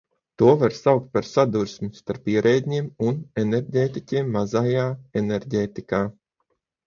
[0.41, 4.87] To var saukt par sadursmi starp ierēdņiem un enerģētiķiem mazajā
[5.21, 6.01] enerģētikā.